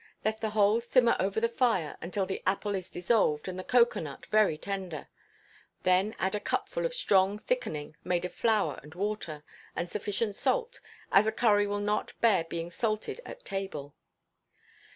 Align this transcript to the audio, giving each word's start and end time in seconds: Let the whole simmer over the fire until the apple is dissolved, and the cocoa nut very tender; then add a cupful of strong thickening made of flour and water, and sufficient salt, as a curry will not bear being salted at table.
Let 0.25 0.41
the 0.41 0.49
whole 0.49 0.81
simmer 0.81 1.15
over 1.19 1.39
the 1.39 1.47
fire 1.47 1.95
until 2.01 2.25
the 2.25 2.41
apple 2.47 2.73
is 2.73 2.89
dissolved, 2.89 3.47
and 3.47 3.59
the 3.59 3.63
cocoa 3.63 3.99
nut 3.99 4.25
very 4.31 4.57
tender; 4.57 5.09
then 5.83 6.15
add 6.17 6.33
a 6.33 6.39
cupful 6.39 6.87
of 6.87 6.95
strong 6.95 7.37
thickening 7.37 7.95
made 8.03 8.25
of 8.25 8.33
flour 8.33 8.79
and 8.81 8.95
water, 8.95 9.43
and 9.75 9.91
sufficient 9.91 10.35
salt, 10.35 10.79
as 11.11 11.27
a 11.27 11.31
curry 11.31 11.67
will 11.67 11.79
not 11.79 12.19
bear 12.19 12.43
being 12.45 12.71
salted 12.71 13.21
at 13.27 13.45
table. 13.45 13.93